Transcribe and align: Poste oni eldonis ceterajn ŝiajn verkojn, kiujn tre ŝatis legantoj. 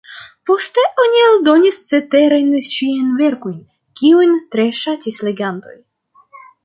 Poste 0.51 0.83
oni 1.01 1.19
eldonis 1.25 1.77
ceterajn 1.91 2.49
ŝiajn 2.69 3.11
verkojn, 3.19 3.59
kiujn 4.01 4.35
tre 4.57 4.67
ŝatis 4.81 5.21
legantoj. 5.29 5.77